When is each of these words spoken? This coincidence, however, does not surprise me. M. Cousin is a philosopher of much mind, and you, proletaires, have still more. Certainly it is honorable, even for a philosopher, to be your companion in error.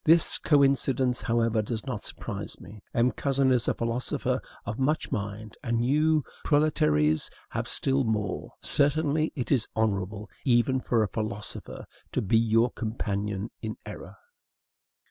This 0.03 0.39
coincidence, 0.39 1.21
however, 1.21 1.61
does 1.61 1.85
not 1.85 2.03
surprise 2.03 2.59
me. 2.59 2.81
M. 2.91 3.11
Cousin 3.11 3.51
is 3.51 3.67
a 3.67 3.75
philosopher 3.75 4.41
of 4.65 4.79
much 4.79 5.11
mind, 5.11 5.55
and 5.63 5.85
you, 5.85 6.23
proletaires, 6.43 7.29
have 7.49 7.67
still 7.67 8.03
more. 8.03 8.51
Certainly 8.63 9.31
it 9.35 9.51
is 9.51 9.67
honorable, 9.75 10.27
even 10.43 10.79
for 10.79 11.03
a 11.03 11.07
philosopher, 11.07 11.85
to 12.13 12.21
be 12.23 12.39
your 12.39 12.71
companion 12.71 13.51
in 13.61 13.75
error. 13.85 14.15